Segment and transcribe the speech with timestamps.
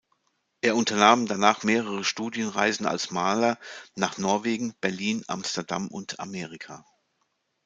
[0.61, 3.59] Er unternahm danach mehrere Studienreisen als Maler
[3.93, 6.83] nach Norwegen, Berlin, Amsterdam und Amerika.